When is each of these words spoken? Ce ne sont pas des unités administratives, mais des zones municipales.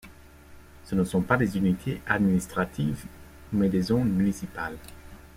Ce 0.83 0.95
ne 0.95 1.03
sont 1.03 1.21
pas 1.21 1.37
des 1.37 1.59
unités 1.59 2.01
administratives, 2.07 3.05
mais 3.53 3.69
des 3.69 3.83
zones 3.83 4.09
municipales. 4.11 4.79